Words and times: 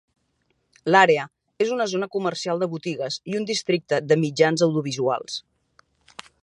L'àrea 0.93 1.25
és 1.65 1.73
una 1.75 1.87
zona 1.91 2.09
comercial 2.17 2.63
de 2.63 2.71
botigues 2.73 3.21
i 3.33 3.39
un 3.41 3.47
districte 3.53 4.01
de 4.13 4.21
mitjans 4.27 4.69
audiovisuals. 4.69 5.41